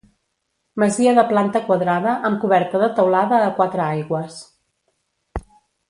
Masia 0.83 1.11
de 1.19 1.23
planta 1.33 1.61
quadrada 1.67 2.15
amb 2.31 2.41
coberta 2.45 2.81
de 2.85 2.89
teulada 3.01 3.43
a 3.51 3.53
quatre 3.61 3.87
aigües. 3.91 4.41